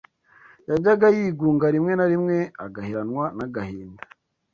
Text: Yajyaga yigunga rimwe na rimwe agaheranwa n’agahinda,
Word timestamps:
Yajyaga 0.69 1.07
yigunga 1.17 1.65
rimwe 1.75 1.91
na 1.95 2.05
rimwe 2.11 2.37
agaheranwa 2.65 3.25
n’agahinda, 3.37 4.03